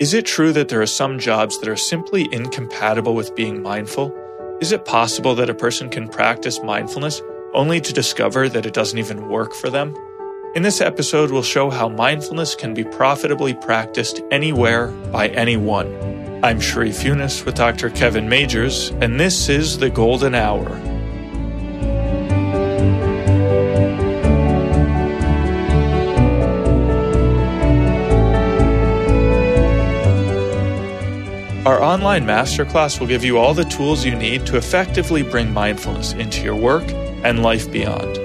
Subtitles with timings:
[0.00, 4.14] Is it true that there are some jobs that are simply incompatible with being mindful?
[4.60, 7.20] Is it possible that a person can practice mindfulness
[7.52, 9.96] only to discover that it doesn't even work for them?
[10.54, 15.92] In this episode, we'll show how mindfulness can be profitably practiced anywhere by anyone.
[16.44, 17.90] I'm Sharif Younis with Dr.
[17.90, 20.87] Kevin Majeres, and this is The Golden Hour.
[31.68, 36.14] Our online masterclass will give you all the tools you need to effectively bring mindfulness
[36.14, 36.84] into your work
[37.22, 38.16] and life beyond.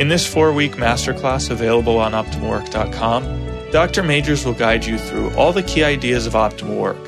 [0.00, 3.24] In this four week masterclass available on OptimalWork.com,
[3.72, 4.04] Dr.
[4.04, 7.02] Majeres will guide you through all the key ideas of optimal work,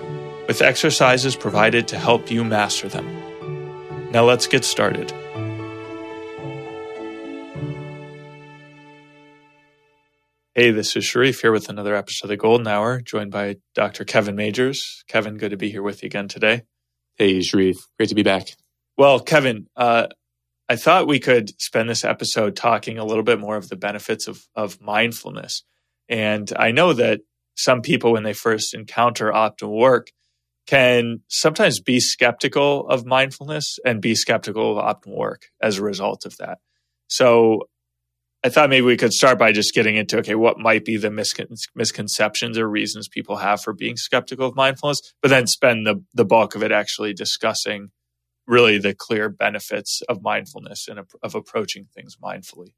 [0.49, 3.07] with exercises provided to help you master them.
[4.11, 5.13] Now let's get started.
[10.57, 14.05] Hey, this is Sharif here with another episode of the Golden Hour, joined by Dr.
[14.05, 15.05] Kevin Majeres.
[15.07, 16.63] Kevin, good to be here with you again today.
[17.15, 17.77] Hey, Sharif.
[17.97, 18.49] Great to be back.
[18.99, 20.09] Well, Kevin, uh,
[20.69, 24.27] I thought we could spend this episode talking a little bit more of the benefits
[24.27, 25.63] of, of mindfulness.
[26.09, 27.21] And I know that
[27.55, 30.09] some people, when they first encounter optimal work,
[30.67, 36.27] can sometimes be skeptical of mindfulness and be skeptical of optimal work as a result
[36.27, 36.59] of that.
[37.07, 37.69] So
[38.43, 41.09] I thought maybe we could start by just getting into okay, what might be the
[41.09, 46.03] miscon- misconceptions or reasons people have for being skeptical of mindfulness, but then spend the
[46.15, 47.91] the bulk of it actually discussing
[48.47, 52.73] really the clear benefits of mindfulness and of approaching things mindfully.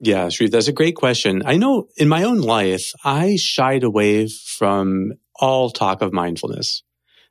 [0.00, 1.42] Yeah, Sharif, that's a great question.
[1.44, 6.82] I know in my own life, I shied away from all talk of mindfulness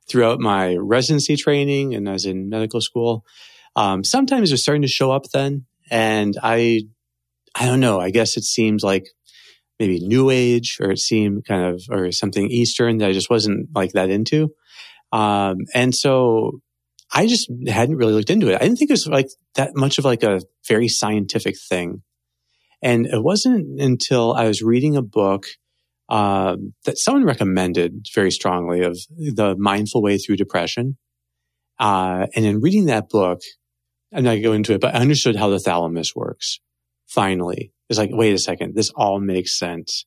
[0.08, 3.24] throughout my residency training and as in medical school.
[3.76, 6.82] Um, sometimes it was starting to show up then, and I
[7.54, 8.00] I don't know.
[8.00, 9.06] I guess it seemed like
[9.78, 13.68] maybe new age or it seemed kind of, or something Eastern that I just wasn't
[13.74, 14.50] like that into.
[15.12, 16.60] Um, and so
[17.12, 18.56] I just hadn't really looked into it.
[18.56, 22.02] I didn't think it was like that much of like a very scientific thing.
[22.82, 25.46] And it wasn't until I was reading a book
[26.08, 30.96] um, that someone recommended very strongly of the mindful way through depression.
[31.78, 33.40] Uh, and in reading that book,
[34.12, 36.60] I'm not going to go into it, but I understood how the thalamus works
[37.10, 37.72] finally.
[37.88, 40.06] It's like, wait a second, this all makes sense.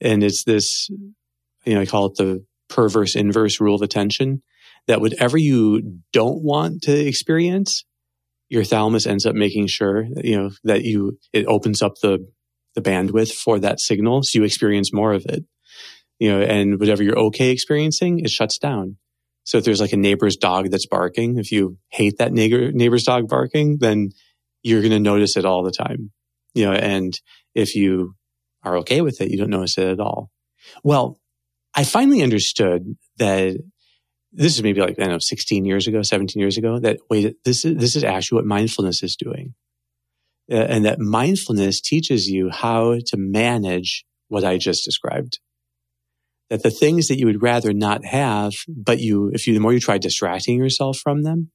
[0.00, 0.88] And it's this,
[1.64, 4.42] you know, I call it the perverse inverse rule of attention
[4.86, 7.84] that whatever you don't want to experience,
[8.48, 12.26] your thalamus ends up making sure you know, that you, it opens up the,
[12.74, 14.22] the bandwidth for that signal.
[14.22, 15.44] So you experience more of it,
[16.18, 18.96] you know, and whatever you're okay experiencing, it shuts down.
[19.44, 23.04] So if there's like a neighbor's dog that's barking, if you hate that neighbor, neighbor's
[23.04, 24.10] dog barking, then
[24.62, 26.12] you're going to notice it all the time
[26.54, 27.18] you know, and
[27.54, 28.14] if you
[28.62, 30.30] are okay with it, you don't notice it at all.
[30.84, 31.18] Well,
[31.74, 33.56] I finally understood that
[34.32, 37.36] this is maybe like, I don't know, 16 years ago, 17 years ago, that wait,
[37.44, 39.54] this is, this is actually what mindfulness is doing.
[40.50, 45.38] Uh, and that mindfulness teaches you how to manage what I just described.
[46.48, 49.72] That the things that you would rather not have, but you, if you, the more
[49.72, 51.52] you try distracting yourself from them,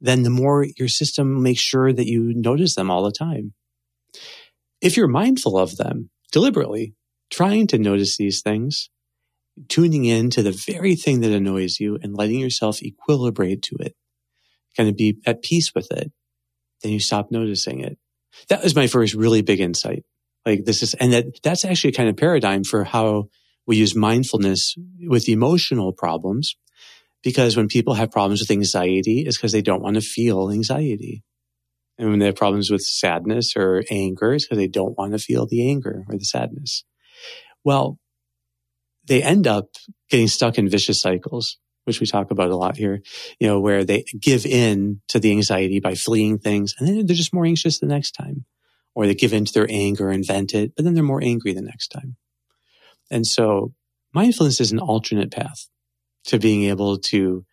[0.00, 3.54] then the more your system makes sure that you notice them all the time.
[4.82, 6.94] If you're mindful of them deliberately,
[7.30, 8.90] trying to notice these things,
[9.68, 13.94] tuning in to the very thing that annoys you and letting yourself equilibrate to it,
[14.76, 16.10] kind of be at peace with it,
[16.82, 17.96] then you stop noticing it.
[18.48, 20.04] That was my first really big insight.
[20.44, 23.28] Like this is, and that that's actually a kind of paradigm for how
[23.66, 26.56] we use mindfulness with emotional problems.
[27.22, 31.22] Because when people have problems with anxiety, it's because they don't want to feel anxiety.
[31.98, 35.46] And when they have problems with sadness or anger, because they don't want to feel
[35.46, 36.84] the anger or the sadness.
[37.64, 37.98] Well,
[39.06, 39.68] they end up
[40.10, 43.02] getting stuck in vicious cycles, which we talk about a lot here,
[43.38, 47.16] you know, where they give in to the anxiety by fleeing things and then they're
[47.16, 48.44] just more anxious the next time.
[48.94, 51.54] Or they give in to their anger and vent it, but then they're more angry
[51.54, 52.16] the next time.
[53.10, 53.72] And so
[54.12, 55.68] mindfulness is an alternate path
[56.26, 57.44] to being able to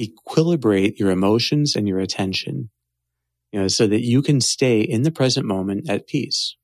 [0.00, 2.70] equilibrate your emotions and your attention
[3.52, 6.56] you know, so that you can stay in the present moment at peace.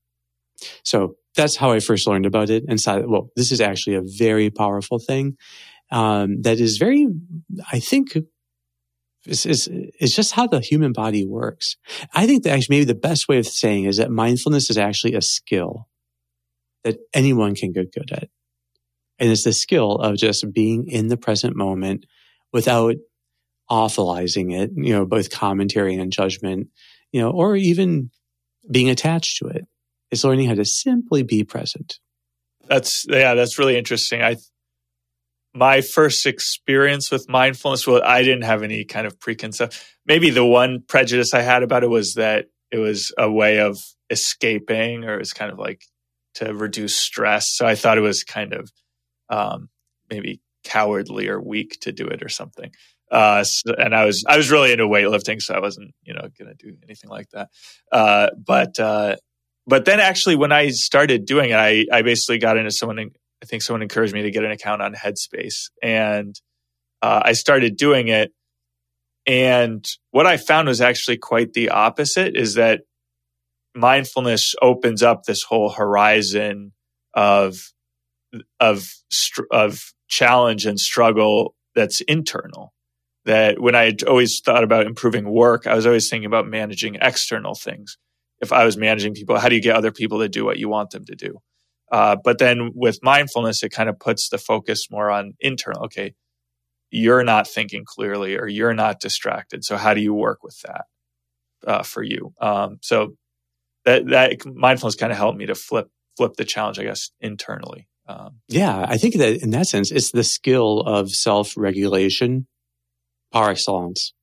[0.85, 4.03] So that's how I first learned about it and saw, well, this is actually a
[4.05, 5.37] very powerful thing.
[5.91, 7.07] Um, that is very,
[7.71, 8.17] I think,
[9.27, 9.69] is, is,
[10.01, 11.77] is just how the human body works.
[12.15, 15.15] I think that actually maybe the best way of saying is that mindfulness is actually
[15.15, 15.89] a skill
[16.85, 18.29] that anyone can get good at.
[19.19, 22.07] And it's the skill of just being in the present moment
[22.53, 22.97] without
[23.71, 26.69] awfulizing it, you know, both commentary and judgment,
[27.13, 28.11] you know, or even
[28.71, 29.65] being attached to it.
[30.11, 31.99] It's learning how to simply be present.
[32.69, 34.23] That's yeah, that's really interesting.
[34.23, 34.37] I
[35.55, 39.83] my first experience with mindfulness, well, I didn't have any kind of preconcept.
[40.05, 43.79] Maybe the one prejudice I had about it was that it was a way of
[44.11, 45.83] escaping or it's kind of like
[46.35, 47.47] to reduce stress.
[47.49, 48.71] So I thought it was kind of
[49.31, 49.71] um,
[50.11, 52.73] maybe cowardly or weak to do it or something.
[53.11, 53.45] Uh,
[53.79, 56.55] and I was I was really into weightlifting, so I wasn't you know going to
[56.55, 57.49] do anything like that.
[57.93, 59.17] Uh, but uh,
[59.67, 62.99] but then actually, when I started doing it, I I basically got into someone.
[62.99, 66.35] I think someone encouraged me to get an account on Headspace, and
[67.03, 68.33] uh, I started doing it.
[69.27, 72.37] And what I found was actually quite the opposite.
[72.37, 72.83] Is that
[73.75, 76.73] mindfulness opens up this whole horizon
[77.15, 77.73] of
[78.59, 78.85] of
[79.51, 82.73] of challenge and struggle that's internal
[83.27, 87.55] that when I always thought about improving work, I was always thinking about managing external
[87.55, 87.99] things.
[88.41, 90.69] If I was managing people, how do you get other people to do what you
[90.69, 91.39] want them to do?
[91.91, 95.85] Uh, but then with mindfulness, it kind of puts the focus more on internal.
[95.85, 96.15] Okay,
[96.91, 99.65] you're not thinking clearly or you're not distracted.
[99.65, 100.85] So how do you work with that
[101.67, 102.33] uh, for you?
[102.41, 103.15] Um, so
[103.85, 107.89] that that mindfulness kind of helped me to flip flip the challenge, I guess, internally.
[108.09, 112.47] Um, yeah, I think that in that sense, it's the skill of self regulation
[113.37, 114.15] par excellence.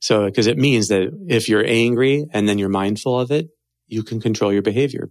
[0.00, 3.48] So, because it means that if you're angry and then you're mindful of it,
[3.86, 5.10] you can control your behavior.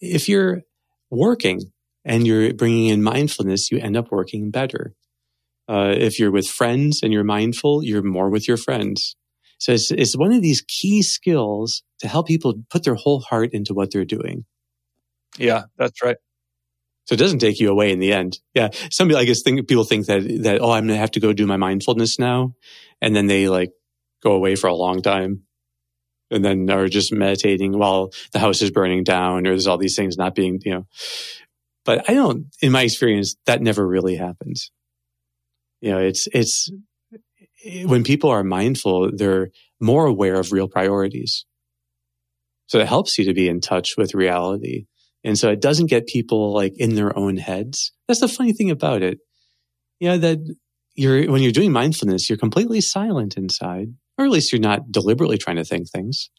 [0.00, 0.62] If you're
[1.10, 1.60] working
[2.04, 4.94] and you're bringing in mindfulness, you end up working better.
[5.68, 9.16] Uh, if you're with friends and you're mindful, you're more with your friends.
[9.58, 13.50] So it's, it's one of these key skills to help people put their whole heart
[13.52, 14.46] into what they're doing.
[15.38, 16.16] Yeah, that's right.
[17.06, 18.38] So it doesn't take you away in the end.
[18.54, 18.68] Yeah.
[18.90, 21.32] Some people, I guess, think people think that, that, oh, I'm to have to go
[21.32, 22.54] do my mindfulness now.
[23.00, 23.72] And then they like
[24.22, 25.42] go away for a long time
[26.30, 29.96] and then are just meditating while the house is burning down or there's all these
[29.96, 30.86] things not being, you know,
[31.84, 34.70] but I don't, in my experience, that never really happens.
[35.80, 36.70] You know, it's, it's
[37.84, 39.50] when people are mindful, they're
[39.80, 41.46] more aware of real priorities.
[42.66, 44.86] So it helps you to be in touch with reality
[45.24, 47.92] and so it doesn't get people like in their own heads.
[48.08, 49.18] That's the funny thing about it.
[49.98, 50.38] You know, that
[50.94, 55.36] you're, when you're doing mindfulness, you're completely silent inside, or at least you're not deliberately
[55.36, 56.30] trying to think things.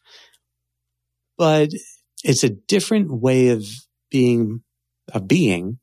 [1.37, 1.69] But
[2.23, 3.65] it's a different way of
[4.09, 4.63] being,
[5.13, 5.79] a being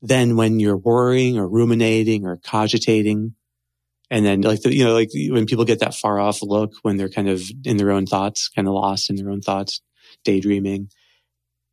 [0.00, 3.34] than when you're worrying or ruminating or cogitating.
[4.10, 6.96] And then like, the, you know, like when people get that far off look when
[6.96, 9.80] they're kind of in their own thoughts, kind of lost in their own thoughts,
[10.24, 10.88] daydreaming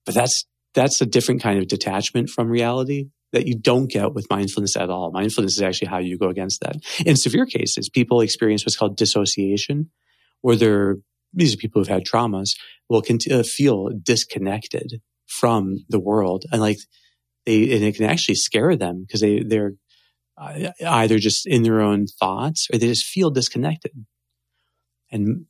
[0.10, 4.26] but that's, that's a different kind of detachment from reality that you don't get with
[4.28, 5.12] mindfulness at all.
[5.12, 6.78] Mindfulness is actually how you go against that.
[7.06, 9.92] In severe cases, people experience what's called dissociation,
[10.42, 10.96] where they're,
[11.32, 12.58] these are people who've had traumas,
[12.90, 16.46] will uh, feel disconnected from the world.
[16.52, 16.80] And like
[17.46, 19.74] they, and it can actually scare them because they, they're
[20.40, 23.92] uh, either just in their own thoughts or they just feel disconnected.
[25.12, 25.46] And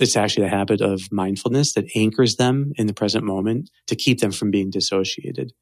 [0.00, 4.20] it's actually the habit of mindfulness that anchors them in the present moment to keep
[4.20, 5.52] them from being dissociated.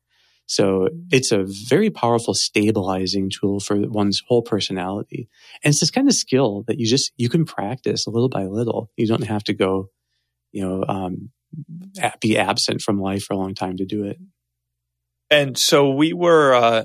[0.47, 5.29] So it's a very powerful stabilizing tool for one's whole personality.
[5.63, 8.91] And it's this kind of skill that you just, you can practice little by little.
[8.97, 9.89] You don't have to go,
[10.51, 11.31] you know, um,
[12.21, 14.19] be absent from life for a long time to do it.
[15.31, 16.85] And so we were, uh,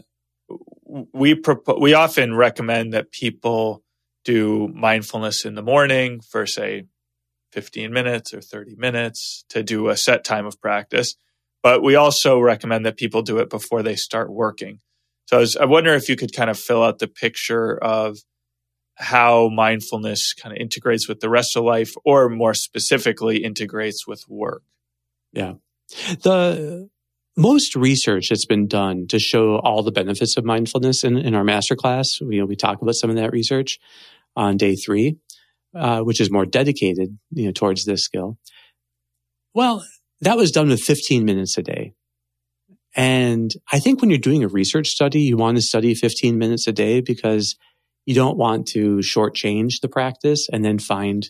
[1.13, 3.83] we propo- we often recommend that people
[4.27, 6.83] do mindfulness in the morning for say
[7.53, 11.15] 15 minutes or 30 minutes to do a set time of practice.
[11.63, 14.81] But we also recommend that people do it before they start working.
[15.27, 18.17] So I, was, I wonder if you could kind of fill out the picture of
[18.95, 24.25] how mindfulness kind of integrates with the rest of life or more specifically integrates with
[24.27, 24.63] work.
[25.31, 25.53] Yeah.
[26.21, 26.89] The
[27.37, 31.43] most research that's been done to show all the benefits of mindfulness in, in our
[31.43, 33.79] masterclass, you know, we talk about some of that research
[34.37, 35.17] on day three,
[35.75, 38.37] uh, which is more dedicated, you know, towards this skill.
[39.53, 39.83] Well,
[40.21, 41.93] that was done with 15 minutes a day.
[42.95, 46.67] And I think when you're doing a research study, you want to study 15 minutes
[46.67, 47.55] a day because
[48.05, 51.29] you don't want to shortchange the practice and then find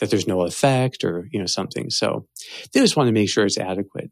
[0.00, 1.90] that there's no effect or, you know, something.
[1.90, 2.26] So
[2.72, 4.10] they just want to make sure it's adequate.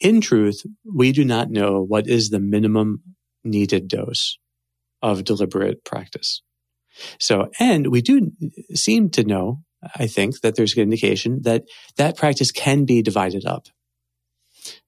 [0.00, 3.02] In truth, we do not know what is the minimum
[3.44, 4.38] needed dose
[5.02, 6.42] of deliberate practice.
[7.20, 8.30] So, and we do
[8.74, 9.60] seem to know,
[9.96, 11.64] I think, that there's an indication that
[11.96, 13.66] that practice can be divided up.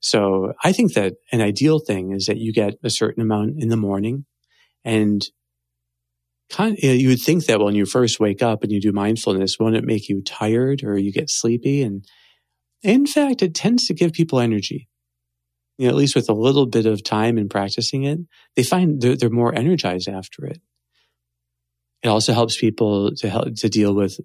[0.01, 3.69] So I think that an ideal thing is that you get a certain amount in
[3.69, 4.25] the morning
[4.85, 5.23] and
[6.51, 9.59] kind of, you would think that when you first wake up and you do mindfulness,
[9.61, 11.83] won't it make you tired or you get sleepy?
[11.83, 12.05] And
[12.83, 14.89] in fact, it tends to give people energy.
[15.79, 18.19] you know, at least with a little bit of time and practicing it,
[18.57, 20.61] they find they're, they're more energized after it.
[22.03, 24.19] It also helps people to help to deal with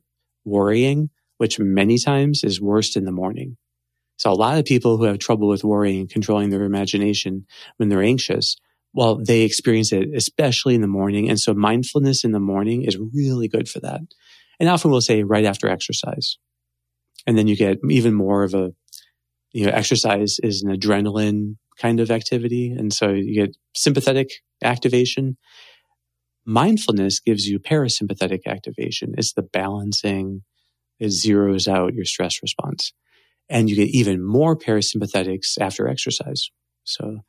[0.46, 3.58] worrying, which many times is worst in the morning.
[4.18, 7.46] So a lot of people who have trouble with worrying and controlling their imagination
[7.78, 8.56] when they're anxious,
[8.94, 11.30] well, they experience it especially in the morning.
[11.30, 14.02] And so mindfulness in the morning is really good for that.
[14.60, 16.38] And often we'll say right after exercise.
[17.26, 18.72] And then you get even more of a,
[19.52, 22.72] you know, exercise is an adrenaline kind of activity.
[22.72, 24.30] And so you get sympathetic
[24.64, 25.38] activation.
[26.46, 29.14] Mindfulness gives you parasympathetic activation.
[29.18, 30.44] It's the balancing.
[31.00, 32.94] It zeroes out your stress response
[33.50, 36.50] and you get even more parasympathetics after exercise.
[36.84, 37.20] So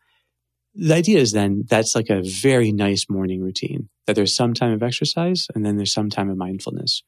[0.74, 4.72] the idea is then that's like a very nice morning routine that there's some time
[4.72, 7.02] of exercise and then there's some time of mindfulness.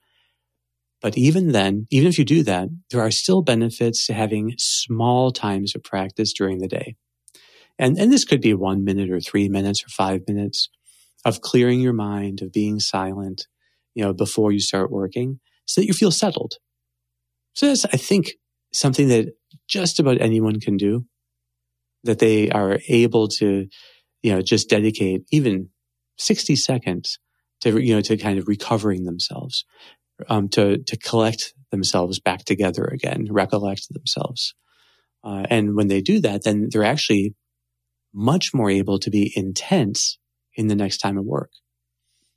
[1.03, 5.31] But even then, even if you do that, there are still benefits to having small
[5.31, 6.97] times of practice during the day.
[7.79, 10.71] And, and this could be one minute or three minutes or five minutes
[11.27, 13.49] of clearing your mind, of being silent,
[13.95, 16.55] you know, before you start working so that you feel settled.
[17.55, 18.35] So that's, I think,
[18.73, 19.35] something that
[19.69, 21.05] just about anyone can do
[22.05, 23.67] that they are able to,
[24.23, 25.71] you know, just dedicate even
[26.19, 27.19] 60 seconds
[27.63, 29.65] to, you know, to kind of recovering themselves,
[30.29, 34.55] um, to, to collect themselves back together again, recollect themselves.
[35.25, 37.35] Uh, and when they do that, then they're actually
[38.15, 40.19] much more able to be intense
[40.57, 41.51] in the next time of work.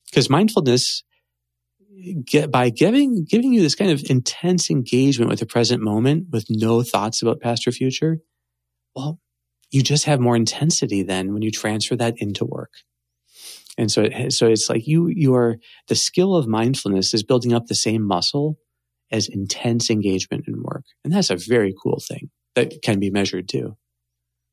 [0.09, 1.03] Because mindfulness
[2.23, 6.45] get by giving giving you this kind of intense engagement with the present moment with
[6.49, 8.19] no thoughts about past or future
[8.95, 9.19] well
[9.71, 12.71] you just have more intensity then when you transfer that into work.
[13.77, 15.57] And so it, so it's like you you are
[15.87, 18.57] the skill of mindfulness is building up the same muscle
[19.11, 20.83] as intense engagement in work.
[21.03, 23.77] And that's a very cool thing that can be measured too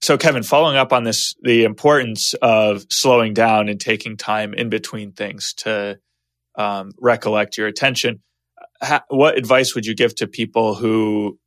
[0.03, 4.69] so kevin following up on this the importance of slowing down and taking time in
[4.69, 5.99] between things to
[6.57, 8.23] um, recollect your attention.
[8.83, 11.39] Ha- what advice would you give to people who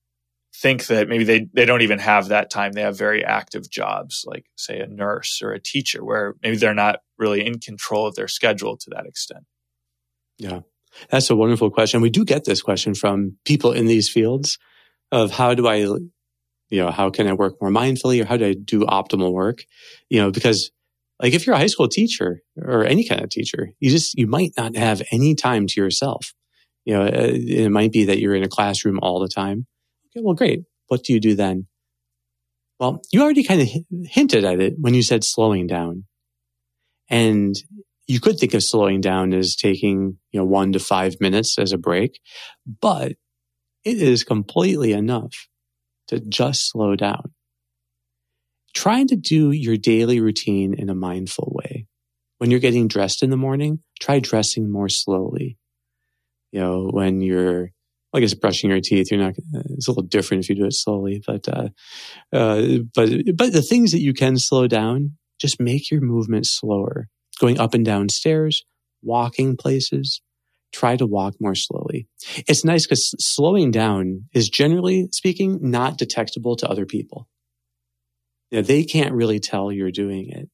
[0.56, 2.72] think that maybe they, they don't even have that time?
[2.72, 6.74] They have very active jobs, like, say, a nurse or a teacher, where maybe they're
[6.74, 9.44] not really in control of their schedule to that extent.
[10.38, 10.62] Yeah,
[11.10, 12.02] that's a wonderful question.
[12.02, 14.58] We do get this question from people in these fields
[15.12, 15.86] of how do I,
[16.70, 19.64] you know, how can I work more mindfully or how do I do optimal work?
[20.10, 20.72] You know, because
[21.22, 24.28] like if you're a high school teacher or any kind of teacher, you just, you
[24.28, 26.34] might not have any time to yourself.
[26.86, 29.68] You know, uh, it might be that you're in a classroom all the time.
[30.08, 30.62] Okay, well, great.
[30.88, 31.68] What do you do then?
[32.80, 33.68] Well, you already kind of
[34.06, 36.06] hinted at it when you said slowing down.
[37.10, 37.56] And
[38.08, 41.74] you could think of slowing down as taking, you know, one to five minutes as
[41.74, 42.20] a break,
[42.66, 43.14] but
[43.84, 45.48] it is completely enough
[46.10, 47.34] to just slow down
[48.74, 51.88] trying to do your daily routine in a mindful way.
[52.38, 55.58] When you're getting dressed in the morning, try dressing more slowly.
[56.52, 57.72] You know, when you're,
[58.14, 59.36] I guess brushing your teeth, you're not,
[59.72, 61.70] it's a little different if you do it slowly, but, uh,
[62.34, 67.08] uh, but, but the things that you can slow down, just make your movement slower.
[67.40, 68.64] Going up and down stairs,
[69.02, 70.22] walking places,
[70.72, 72.08] try to walk more slowly.
[72.48, 77.28] It's nice because slowing down is generally speaking not detectable to other people.
[78.52, 80.50] You know, they can't really tell you're doing it.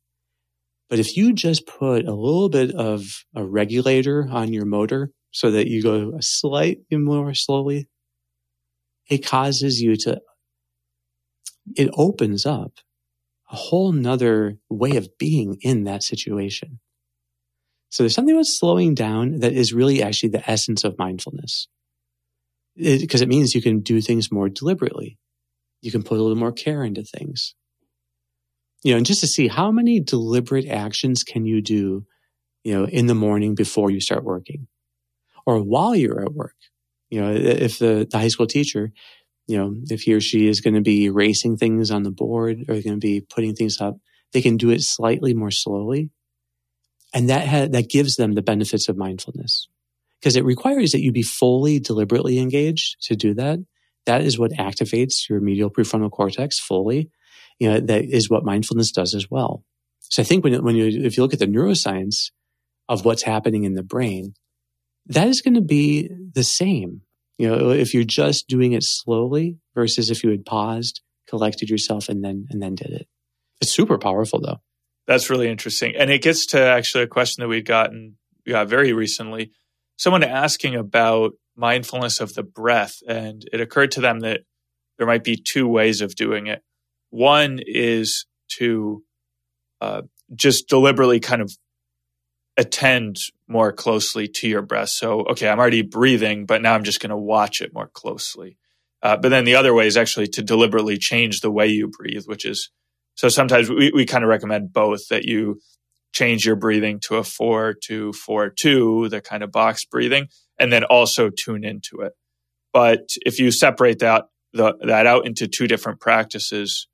[0.89, 3.05] But if you just put a little bit of
[3.35, 7.87] a regulator on your motor so that you go a slightly more slowly,
[9.09, 10.21] it causes you to,
[11.75, 12.73] it opens up
[13.51, 16.79] a whole nother way of being in that situation.
[17.95, 21.67] So there's something about slowing down that is really actually the essence of mindfulness.
[22.75, 25.17] Because it, it means you can do things more deliberately.
[25.81, 27.55] You can put a little more care into things
[28.85, 32.05] you know, and just to see how many deliberate actions can you do,
[32.63, 34.67] you know, in the morning before you start working
[35.43, 36.53] or while you're at work.
[37.09, 38.91] You know, if the, the high school teacher,
[39.47, 42.65] you know, if he or she is going to be erasing things on the board
[42.67, 43.95] or going to be putting things up,
[44.33, 46.11] they can do it slightly more slowly.
[47.15, 49.67] And that ha- that gives them the benefits of mindfulness
[50.19, 53.59] because it requires that you be fully deliberately engaged to do that.
[54.05, 57.09] That is what activates your medial prefrontal cortex fully
[57.59, 59.63] you know, that is what mindfulness does as well.
[59.99, 62.31] So I think when, when you, if you look at the neuroscience
[62.87, 64.33] of what's happening in the brain,
[65.07, 67.01] that is going to be the same.
[67.37, 72.07] You know, if you're just doing it slowly versus if you had paused, collected yourself
[72.07, 73.07] and then, and then did it.
[73.61, 74.61] It's super powerful though.
[75.07, 75.95] That's really interesting.
[75.95, 79.51] And it gets to actually a question that we'd gotten, got very recently.
[79.97, 82.97] Someone asking about mindfulness of the breath.
[83.07, 84.41] And it occurred to them that
[84.97, 86.61] there might be two ways of doing it
[87.15, 88.25] one is
[88.57, 89.01] to
[89.79, 90.01] uh,
[90.35, 91.51] just deliberately kind of
[92.57, 94.89] attend more closely to your breath.
[94.89, 98.57] So, okay, I'm already breathing, but now I'm just going to watch it more closely.
[99.01, 102.23] Uh, but then the other way is actually to deliberately change the way you breathe,
[102.25, 102.69] which is
[103.15, 105.59] so sometimes we, we kind of recommend both that you
[106.13, 110.27] change your breathing to a four to four two, the kind of box breathing,
[110.59, 112.13] and then also tune into it.
[112.71, 116.87] But if you separate that the, that out into two different practices,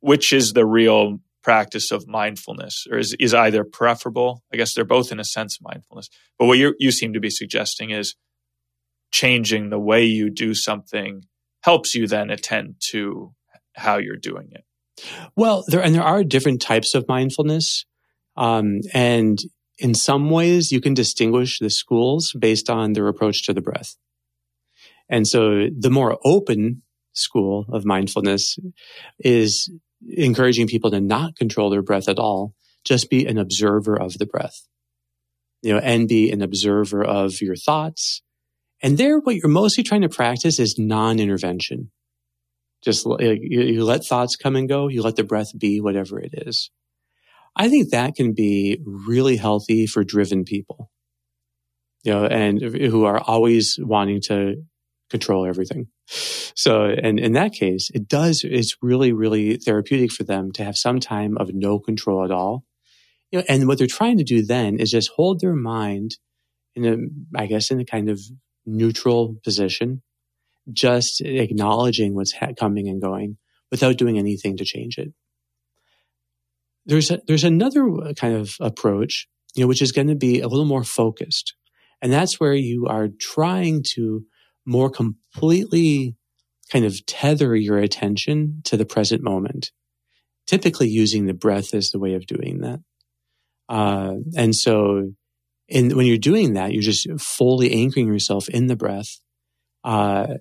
[0.00, 4.42] which is the real practice of mindfulness, or is, is either preferable?
[4.52, 6.08] I guess they're both in a sense mindfulness.
[6.38, 8.14] But what you you seem to be suggesting is
[9.10, 11.24] changing the way you do something
[11.62, 13.34] helps you then attend to
[13.74, 14.64] how you're doing it.
[15.36, 17.84] Well, there and there are different types of mindfulness,
[18.36, 19.38] um, and
[19.78, 23.96] in some ways you can distinguish the schools based on their approach to the breath.
[25.08, 28.58] And so, the more open school of mindfulness
[29.18, 29.70] is
[30.08, 32.54] encouraging people to not control their breath at all,
[32.84, 34.66] just be an observer of the breath,
[35.62, 38.22] you know, and be an observer of your thoughts.
[38.82, 41.90] And there, what you're mostly trying to practice is non-intervention.
[42.82, 44.88] Just you, you let thoughts come and go.
[44.88, 46.70] You let the breath be whatever it is.
[47.56, 50.90] I think that can be really healthy for driven people,
[52.04, 54.62] you know, and who are always wanting to
[55.10, 55.88] control everything.
[56.06, 60.76] So, and in that case, it does, it's really, really therapeutic for them to have
[60.76, 62.64] some time of no control at all.
[63.30, 66.16] You know, and what they're trying to do then is just hold their mind
[66.74, 68.20] in a, I guess, in a kind of
[68.66, 70.02] neutral position
[70.72, 73.36] just acknowledging what's ha- coming and going
[73.70, 75.12] without doing anything to change it.
[76.86, 80.48] There's a, there's another kind of approach, you know, which is going to be a
[80.48, 81.54] little more focused.
[82.02, 84.24] And that's where you are trying to
[84.66, 86.16] more completely
[86.70, 89.72] kind of tether your attention to the present moment,
[90.46, 92.80] typically using the breath as the way of doing that.
[93.68, 95.12] Uh, and so
[95.68, 99.20] when you're doing that, you're just fully anchoring yourself in the breath.
[99.84, 100.34] Uh,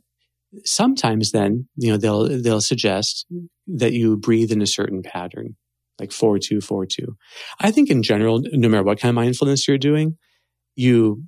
[0.65, 3.25] sometimes then, you know, they'll, they'll suggest
[3.67, 5.55] that you breathe in a certain pattern,
[5.99, 7.15] like four, two, four, two.
[7.59, 10.17] I think in general, no matter what kind of mindfulness you're doing,
[10.75, 11.23] you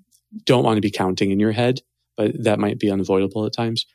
[0.46, 1.82] don't want to be counting in your head,
[2.18, 3.86] but that might be unavoidable at times.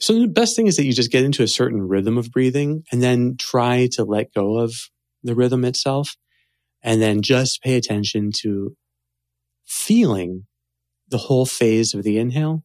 [0.00, 2.84] So the best thing is that you just get into a certain rhythm of breathing
[2.90, 4.72] and then try to let go of
[5.22, 6.16] the rhythm itself
[6.82, 8.76] and then just pay attention to
[9.66, 10.46] feeling
[11.08, 12.64] the whole phase of the inhale,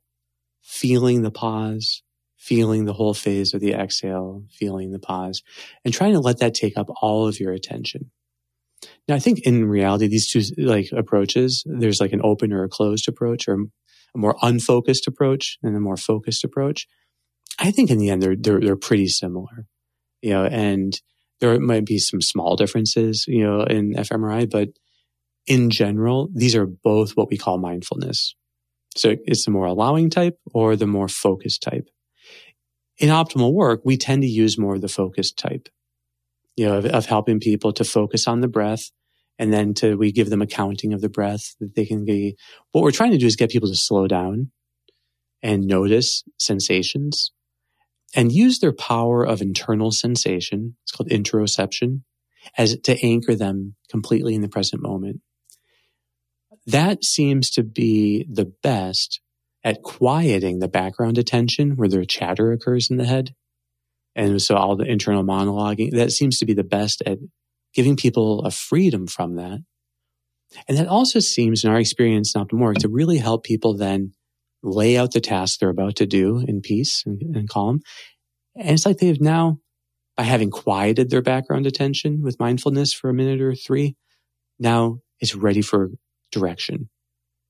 [0.62, 2.04] feeling the pause,
[2.46, 5.42] feeling the whole phase of the exhale, feeling the pause,
[5.84, 8.12] and trying to let that take up all of your attention.
[9.08, 12.70] Now, I think in reality, these two like approaches, there's like an open or a
[12.70, 13.56] closed approach, or
[14.14, 16.88] a more unfocused approach and a more focused approach.
[17.58, 19.66] I think in the end, they're they're, they're pretty similar,
[20.22, 20.94] you know, and
[21.40, 24.70] there might be some small differences, you know, in fMRI, but
[25.48, 28.36] in general, these are both what we call mindfulness.
[28.96, 31.88] So it's the more allowing type or the more focused type
[32.98, 35.70] in optimal work, we tend to use more of the focused type,
[36.56, 38.92] you know, of, of, helping people to focus on the breath.
[39.38, 42.38] And then to, we give them a counting of the breath that they can be.
[42.72, 44.52] What we're trying to do is get people to slow down
[45.44, 47.32] and notice sensations
[48.16, 50.78] and use their power of internal sensation.
[50.84, 52.04] It's called interoception
[52.58, 55.20] as to anchor them completely in the present moment.
[56.66, 59.20] That seems to be the best
[59.66, 63.34] at quieting the background attention where the chatter occurs in the head.
[64.16, 67.18] And so all the internal monologuing, that seems to be the best at
[67.74, 69.60] giving people a freedom from that.
[70.68, 74.14] And that also seems in our experience in Work to really help people then
[74.62, 77.82] lay out the task they're about to do in peace and, and calm.
[78.56, 79.58] And it's like they've now,
[80.16, 83.96] by having quieted their background attention with mindfulness for a minute or three,
[84.60, 85.90] now it's ready for
[86.32, 86.90] direction.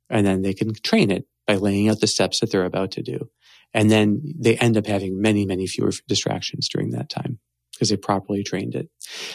[0.10, 3.02] And then they can train it by laying out the steps that they're about to
[3.02, 3.30] do.
[3.74, 7.40] And then they end up having many, many fewer distractions during that time
[7.74, 8.90] because they properly trained it.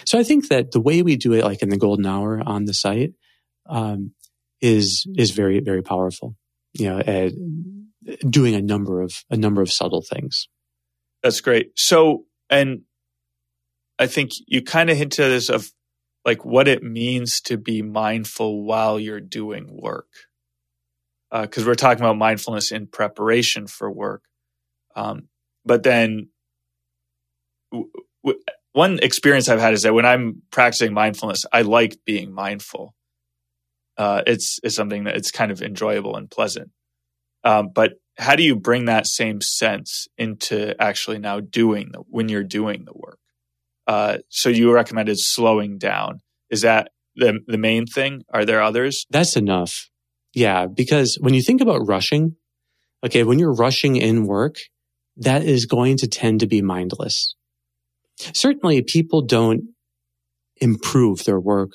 [0.07, 2.65] So I think that the way we do it, like in the golden hour on
[2.65, 3.13] the site,
[3.69, 4.13] um,
[4.61, 6.37] is is very very powerful.
[6.73, 7.33] You know, at
[8.29, 10.49] doing a number of a number of subtle things.
[11.23, 11.73] That's great.
[11.77, 12.83] So, and
[13.99, 15.71] I think you kind of hinted this of
[16.25, 20.09] like what it means to be mindful while you're doing work
[21.31, 24.23] because uh, we're talking about mindfulness in preparation for work.
[24.97, 25.29] Um,
[25.65, 26.31] but then,
[27.73, 27.91] w-
[28.25, 32.95] w- one experience I've had is that when I'm practicing mindfulness, I like being mindful.
[33.97, 36.71] Uh, it's it's something that it's kind of enjoyable and pleasant.
[37.45, 42.29] Um, but how do you bring that same sense into actually now doing the when
[42.29, 43.19] you're doing the work?
[43.87, 46.21] Uh, so you recommended slowing down.
[46.51, 48.23] Is that the the main thing?
[48.33, 49.07] Are there others?
[49.11, 49.90] That's enough.
[50.35, 52.37] Yeah, because when you think about rushing,
[53.05, 54.57] okay, when you're rushing in work,
[55.17, 57.35] that is going to tend to be mindless.
[58.17, 59.63] Certainly, people don't
[60.57, 61.73] improve their work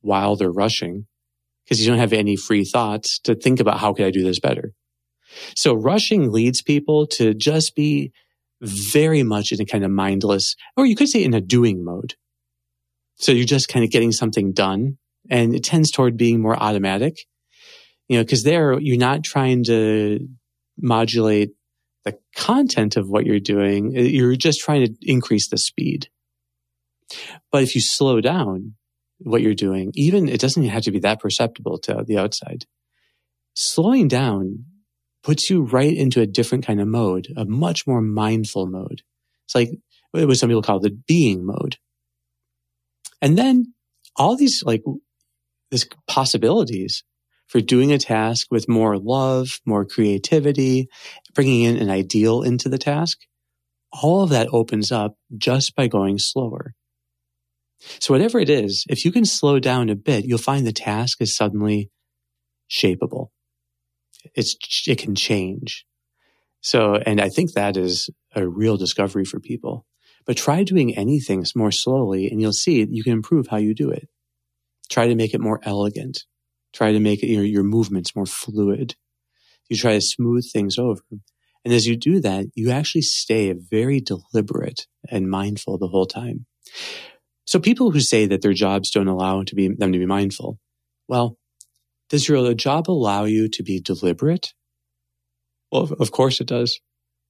[0.00, 1.06] while they're rushing
[1.64, 4.40] because you don't have any free thoughts to think about how could I do this
[4.40, 4.72] better.
[5.56, 8.12] So rushing leads people to just be
[8.60, 12.14] very much in a kind of mindless, or you could say in a doing mode.
[13.16, 14.98] So you're just kind of getting something done
[15.30, 17.18] and it tends toward being more automatic,
[18.10, 20.28] you know, because there you're not trying to
[20.76, 21.50] modulate
[22.04, 23.96] the content of what you're doing.
[23.96, 26.08] Uh, you're just trying to increase the speed.
[27.52, 28.74] But if you slow down
[29.18, 32.64] what you're doing, even it doesn't have to be that perceptible to the outside.
[33.54, 34.64] Slowing down
[35.22, 39.02] puts you right into a different kind of mode, a much more mindful mode.
[39.46, 39.70] It's like
[40.10, 41.76] what some people call the being mode.
[43.22, 43.72] And then
[44.16, 44.82] all these like
[45.70, 47.04] this possibilities
[47.50, 50.88] for doing a task with more love, more creativity,
[51.34, 53.18] bringing in an ideal into the task.
[53.92, 56.74] All of that opens up just by going slower.
[57.98, 61.20] So whatever it is, if you can slow down a bit, you'll find the task
[61.20, 61.90] is suddenly
[62.70, 63.30] shapeable.
[64.36, 65.84] It's, it can change.
[66.60, 69.86] So, and I think that is a real discovery for people.
[70.24, 73.90] But try doing anything more slowly and you'll see you can improve how you do
[73.90, 74.08] it.
[74.88, 76.26] Try to make it more elegant.
[76.72, 78.94] Try to make your, your movements more fluid.
[79.68, 81.02] You try to smooth things over.
[81.64, 86.46] And as you do that, you actually stay very deliberate and mindful the whole time.
[87.44, 90.58] So people who say that their jobs don't allow to be, them to be mindful,
[91.08, 91.36] well,
[92.08, 94.52] does your job allow you to be deliberate?
[95.70, 96.80] Well, of course it does.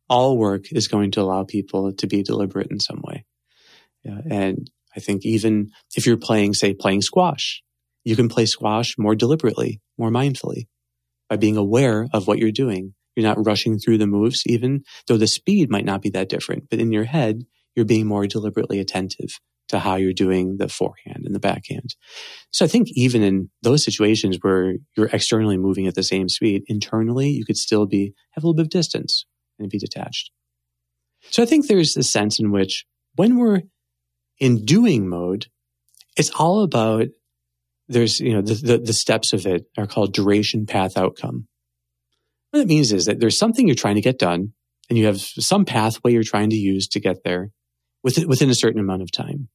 [0.08, 3.24] All work is going to allow people to be deliberate in some way.
[4.02, 7.62] Yeah, and I think even if you're playing, say, playing squash,
[8.04, 10.66] you can play squash more deliberately, more mindfully
[11.28, 12.94] by being aware of what you're doing.
[13.16, 16.70] You're not rushing through the moves, even though the speed might not be that different,
[16.70, 17.42] but in your head,
[17.74, 21.94] you're being more deliberately attentive to how you're doing the forehand and the backhand.
[22.50, 26.62] So I think even in those situations where you're externally moving at the same speed,
[26.66, 29.26] internally you could still be have a little bit of distance
[29.58, 30.32] and be detached.
[31.30, 32.84] So I think there's a sense in which
[33.14, 33.62] when we're
[34.38, 35.46] in doing mode,
[36.16, 37.06] it's all about
[37.90, 41.46] there's you know the, the, the steps of it are called duration path outcome.
[42.50, 44.52] What that means is that there's something you're trying to get done,
[44.88, 47.50] and you have some pathway you're trying to use to get there
[48.02, 49.48] within, within a certain amount of time.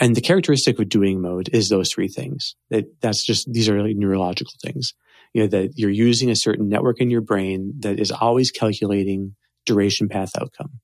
[0.00, 2.56] And the characteristic of doing mode is those three things.
[2.70, 4.94] That that's just these are neurological things.
[5.32, 9.36] You know that you're using a certain network in your brain that is always calculating
[9.64, 10.80] duration path outcome.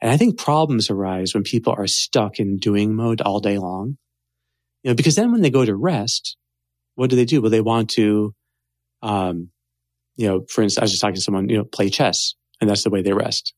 [0.00, 3.98] And I think problems arise when people are stuck in doing mode all day long.
[4.88, 6.38] Know, because then when they go to rest,
[6.94, 7.42] what do they do?
[7.42, 8.34] Well, they want to,
[9.02, 9.50] um,
[10.16, 12.70] you know, for instance, I was just talking to someone, you know, play chess, and
[12.70, 13.52] that's the way they rest.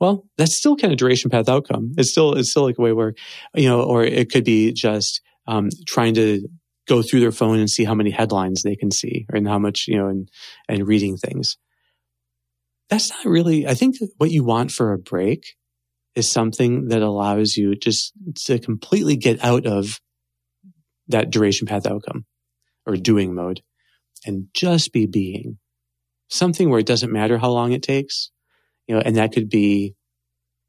[0.00, 1.92] Well, that's still kind of duration path outcome.
[1.98, 3.12] It's still it's still like a way where,
[3.54, 6.48] you know, or it could be just um, trying to
[6.88, 9.84] go through their phone and see how many headlines they can see, and how much
[9.86, 10.30] you know, and
[10.70, 11.58] and reading things.
[12.88, 13.66] That's not really.
[13.66, 15.54] I think what you want for a break
[16.14, 18.14] is something that allows you just
[18.46, 20.00] to completely get out of
[21.08, 22.24] that duration path outcome
[22.86, 23.62] or doing mode
[24.24, 25.58] and just be being
[26.28, 28.30] something where it doesn't matter how long it takes
[28.86, 29.94] you know, and that could be,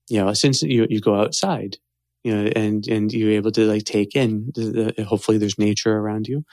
[0.10, 1.78] you know, since you, you go outside,
[2.24, 5.96] you know, and, and you're able to like take in the, the, hopefully there's nature
[5.96, 6.44] around you, you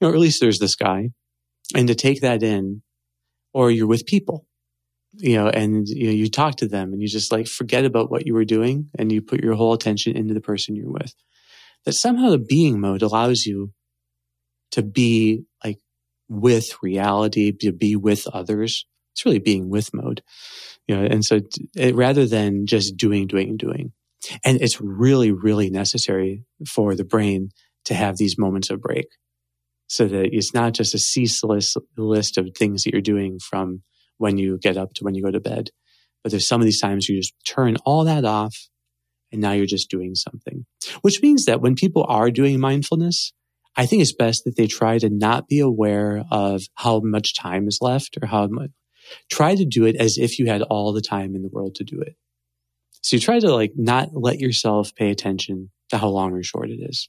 [0.00, 1.10] know, or at least there's the sky
[1.74, 2.82] and to take that in
[3.52, 4.46] or you're with people,
[5.14, 8.10] you know, and you know, you talk to them and you just like forget about
[8.10, 11.14] what you were doing and you put your whole attention into the person you're with.
[11.88, 13.72] That somehow the being mode allows you
[14.72, 15.78] to be like
[16.28, 18.84] with reality, to be with others.
[19.14, 20.22] It's really being with mode
[20.88, 21.40] you know, and so
[21.76, 23.92] it, rather than just doing, doing, doing,
[24.42, 27.50] and it's really, really necessary for the brain
[27.84, 29.06] to have these moments of break
[29.86, 33.82] so that it's not just a ceaseless list of things that you're doing from
[34.16, 35.68] when you get up to when you go to bed.
[36.22, 38.56] But there's some of these times you just turn all that off
[39.32, 40.64] and now you're just doing something,
[41.02, 43.32] which means that when people are doing mindfulness,
[43.76, 47.68] I think it's best that they try to not be aware of how much time
[47.68, 48.70] is left or how much,
[49.30, 51.84] try to do it as if you had all the time in the world to
[51.84, 52.16] do it.
[53.02, 56.70] So you try to like not let yourself pay attention to how long or short
[56.70, 57.08] it is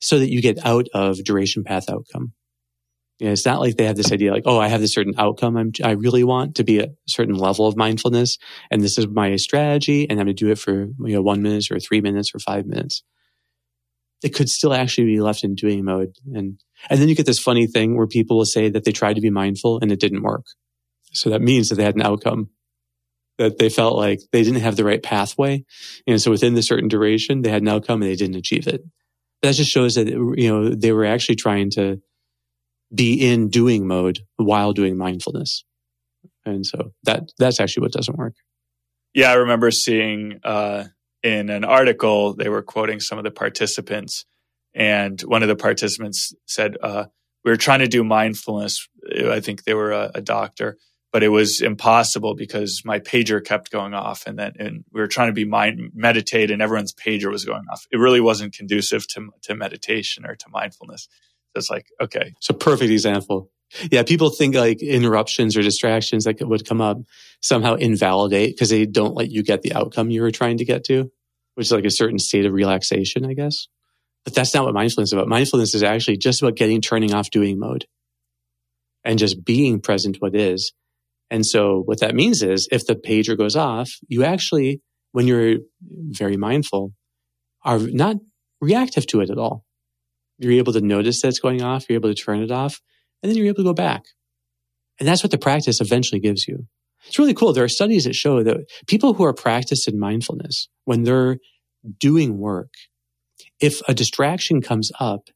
[0.00, 2.32] so that you get out of duration path outcome.
[3.18, 5.56] You it's not like they have this idea like, oh, I have this certain outcome
[5.56, 8.36] I'm, I really want to be a certain level of mindfulness.
[8.70, 10.08] And this is my strategy.
[10.08, 12.40] And I'm going to do it for, you know, one minute or three minutes or
[12.40, 13.02] five minutes.
[14.22, 16.14] It could still actually be left in doing mode.
[16.34, 19.14] And, and then you get this funny thing where people will say that they tried
[19.14, 20.44] to be mindful and it didn't work.
[21.12, 22.50] So that means that they had an outcome
[23.38, 25.64] that they felt like they didn't have the right pathway.
[26.06, 28.82] And so within the certain duration, they had an outcome and they didn't achieve it.
[29.42, 32.00] That just shows that, you know, they were actually trying to
[32.94, 35.64] be in doing mode while doing mindfulness.
[36.44, 38.34] And so that, that's actually what doesn't work.
[39.14, 39.30] Yeah.
[39.30, 40.84] I remember seeing, uh,
[41.22, 44.24] in an article, they were quoting some of the participants
[44.74, 47.06] and one of the participants said, uh,
[47.44, 48.88] we were trying to do mindfulness.
[49.28, 50.76] I think they were a, a doctor
[51.16, 55.06] but it was impossible because my pager kept going off and then and we were
[55.06, 59.08] trying to be mind meditate and everyone's pager was going off it really wasn't conducive
[59.08, 61.08] to to meditation or to mindfulness
[61.56, 62.32] it's like okay.
[62.36, 63.50] It's a perfect example.
[63.90, 66.98] Yeah people think like interruptions or distractions that would come up
[67.42, 70.84] somehow invalidate because they don't let you get the outcome you were trying to get
[70.84, 71.10] to
[71.56, 73.66] which is like a certain state of relaxation i guess.
[74.26, 75.28] But that's not what mindfulness is about.
[75.28, 77.86] Mindfulness is actually just about getting turning off doing mode
[79.04, 80.72] and just being present what is.
[81.30, 84.80] And so what that means is if the pager goes off, you actually,
[85.12, 86.92] when you're very mindful,
[87.64, 88.16] are not
[88.60, 89.64] reactive to it at all.
[90.38, 91.86] You're able to notice that it's going off.
[91.88, 92.80] You're able to turn it off
[93.22, 94.02] and then you're able to go back.
[94.98, 96.66] And that's what the practice eventually gives you.
[97.06, 97.52] It's really cool.
[97.52, 101.38] There are studies that show that people who are practiced in mindfulness, when they're
[101.98, 102.72] doing work,
[103.60, 105.28] if a distraction comes up,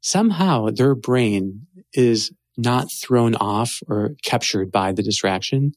[0.00, 5.72] somehow their brain is not thrown off or captured by the distraction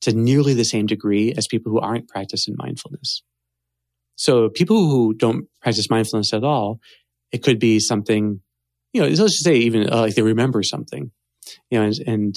[0.00, 3.22] to nearly the same degree as people who aren't practicing mindfulness.
[4.16, 6.80] So people who don't practice mindfulness at all,
[7.34, 8.40] it could be something,
[8.92, 11.10] you know, let's just say even uh, like they remember something,
[11.68, 12.36] you know, and, and,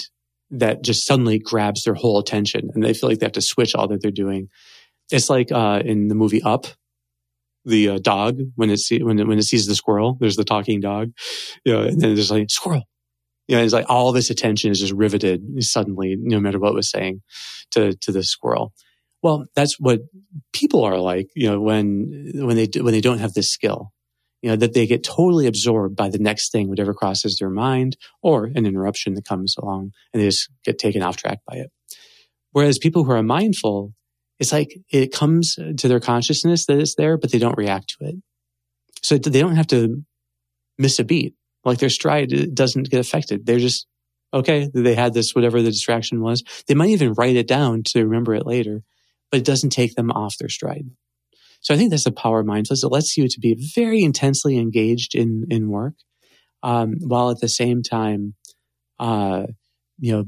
[0.50, 3.76] that just suddenly grabs their whole attention and they feel like they have to switch
[3.76, 4.48] all that they're doing.
[5.12, 6.68] It's like uh, in the movie Up,
[7.66, 10.46] the uh, dog when it see, when it, when it sees the squirrel, there's the
[10.46, 11.12] talking dog,
[11.66, 12.84] you know, and then there's like squirrel,
[13.50, 16.90] you know, it's like all this attention is just riveted suddenly, no matter what was
[16.90, 17.22] saying
[17.72, 18.72] to, to the squirrel.
[19.22, 20.00] Well, that's what
[20.54, 23.92] people are like, you know, when, when they, when they don't have this skill,
[24.42, 27.98] you know, that they get totally absorbed by the next thing, whatever crosses their mind
[28.22, 31.72] or an interruption that comes along and they just get taken off track by it.
[32.52, 33.94] Whereas people who are mindful,
[34.40, 38.08] it's like it comes to their consciousness that it's there, but they don't react to
[38.08, 38.16] it.
[39.02, 40.04] So they don't have to
[40.78, 41.34] miss a beat
[41.68, 43.46] like their stride doesn't get affected.
[43.46, 43.88] They're just,
[44.34, 46.44] okay, they had this, whatever the distraction was.
[46.68, 48.84] They might even write it down to remember it later,
[49.30, 50.86] but it doesn't take them off their stride.
[51.60, 52.84] So I think that's the power of mindfulness.
[52.84, 55.96] It lets you to be very intensely engaged in, in work,
[56.64, 58.36] um, while at the same time,
[59.00, 59.48] uh,
[60.00, 60.26] you know,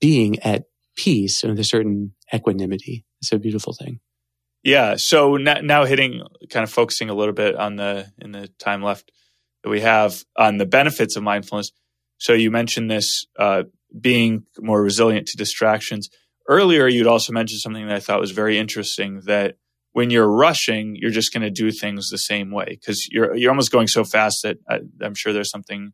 [0.00, 0.64] being at
[0.96, 3.04] peace and with a certain equanimity.
[3.20, 4.00] It's a beautiful thing.
[4.62, 4.94] Yeah.
[4.96, 9.10] So now, hitting, kind of focusing a little bit on the in the time left
[9.64, 11.72] that we have on the benefits of mindfulness.
[12.18, 13.64] So you mentioned this uh,
[13.98, 16.10] being more resilient to distractions.
[16.48, 19.56] Earlier, you'd also mentioned something that I thought was very interesting that
[19.92, 23.50] when you're rushing, you're just going to do things the same way because you're you're
[23.50, 25.92] almost going so fast that I, I'm sure there's something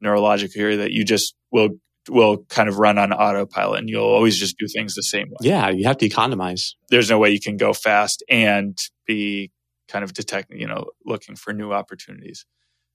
[0.00, 1.70] neurological here that you just will
[2.08, 5.36] will kind of run on autopilot and you'll always just do things the same way.
[5.42, 6.76] Yeah, you have to economize.
[6.88, 9.50] There's no way you can go fast and be
[9.88, 12.46] kind of detecting, you know, looking for new opportunities.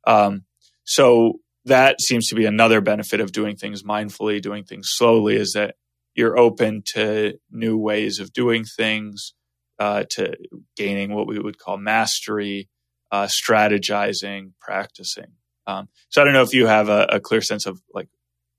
[0.07, 0.45] Um,
[0.85, 5.53] so that seems to be another benefit of doing things mindfully, doing things slowly, is
[5.53, 5.75] that
[6.15, 9.33] you're open to new ways of doing things,
[9.79, 10.35] uh, to
[10.77, 12.69] gaining what we would call mastery,
[13.11, 15.33] uh, strategizing, practicing.
[15.67, 18.07] Um, so I don't know if you have a, a, clear sense of like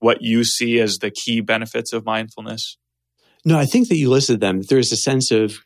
[0.00, 2.78] what you see as the key benefits of mindfulness.
[3.44, 4.62] No, I think that you listed them.
[4.62, 5.58] There's a sense of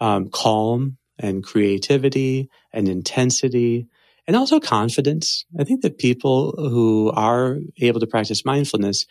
[0.00, 3.88] um, calm and creativity and intensity
[4.26, 5.44] and also confidence.
[5.58, 9.06] I think that people who are able to practice mindfulness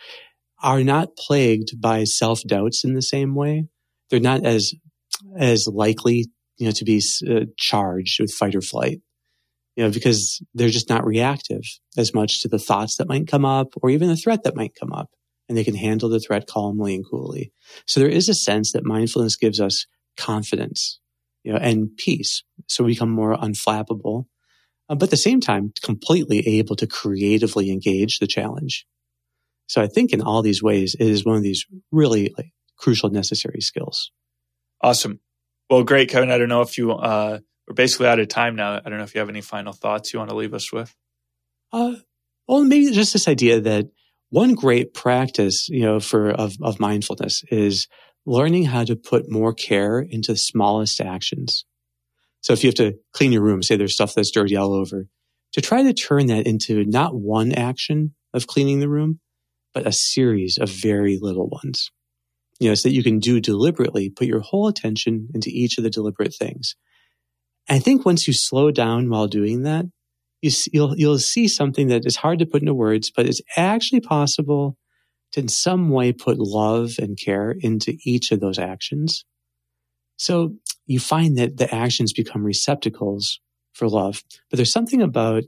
[0.62, 3.68] are not plagued by self doubts in the same way.
[4.10, 4.74] They're not as
[5.38, 9.02] as likely, you know, to be uh, charged with fight or flight,
[9.76, 11.64] you know, because they're just not reactive
[11.98, 14.76] as much to the thoughts that might come up or even the threat that might
[14.80, 15.10] come up,
[15.48, 17.52] and they can handle the threat calmly and coolly.
[17.88, 19.86] So there is a sense that mindfulness gives us
[20.18, 21.00] confidence,
[21.44, 22.44] you know, and peace.
[22.68, 24.26] So we become more unflappable
[24.90, 28.86] uh, but at the same time, completely able to creatively engage the challenge.
[29.68, 33.10] So I think in all these ways, it is one of these really like, crucial,
[33.10, 34.12] necessary skills.
[34.84, 35.22] Awesome.
[35.70, 36.30] Well, great, Kevin.
[36.30, 38.76] I don't know if you, uh, we're basically out of time now.
[38.76, 40.94] I don't know if you have any final thoughts you want to leave us with.
[41.72, 41.96] Uh,
[42.48, 43.88] well, maybe just this idea that
[44.30, 47.88] one great practice, you know, for of, of mindfulness is
[48.26, 51.66] learning how to put more care into the smallest actions.
[52.42, 55.08] So if you have to clean your room, say there's stuff that's dirty all over,
[55.54, 59.22] to try to turn that into not one action of cleaning the room,
[59.74, 61.90] but a series of very little ones.
[62.60, 65.84] You know, so that you can do deliberately, put your whole attention into each of
[65.84, 66.76] the deliberate things.
[67.70, 69.86] I think once you slow down while doing that,
[70.42, 74.02] you, you'll, you'll see something that is hard to put into words, but it's actually
[74.02, 74.78] possible
[75.32, 79.26] to in some way put love and care into each of those actions.
[80.18, 83.40] So you find that the actions become receptacles
[83.74, 84.24] for love.
[84.50, 85.44] But there's something about,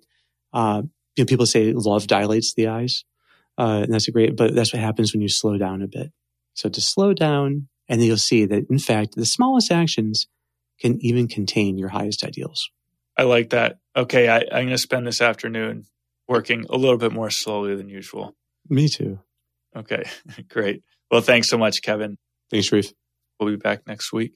[0.54, 0.82] uh,
[1.15, 3.04] you know, people say love dilates the eyes.
[3.58, 6.12] Uh, and that's a great, but that's what happens when you slow down a bit.
[6.56, 10.28] So to slow down, and then you'll see that in fact, the smallest actions
[10.80, 12.70] can even contain your highest ideals.
[13.18, 13.78] I like that.
[13.96, 14.28] Okay.
[14.28, 15.86] I, I'm going to spend this afternoon
[16.28, 18.36] working a little bit more slowly than usual.
[18.70, 19.20] Me too.
[19.76, 20.04] Okay.
[20.50, 20.84] Great.
[21.12, 22.18] Well, thanks so much, Kevin.
[22.50, 22.91] Thanks, Sharif.
[23.39, 24.34] We'll be back next week.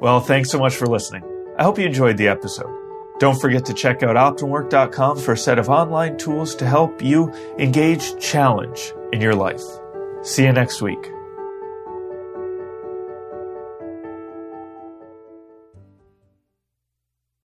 [0.00, 1.22] Well, thanks so much for listening.
[1.58, 2.70] I hope you enjoyed the episode.
[3.18, 7.32] Don't forget to check out OptimalWork.com for a set of online tools to help you
[7.58, 9.62] engage challenge in your life.
[10.22, 11.15] See you next week.